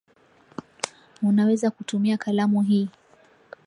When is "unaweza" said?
1.23-1.71